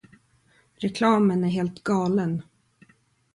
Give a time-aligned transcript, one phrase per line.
[0.75, 2.41] Reklamen är helt galen.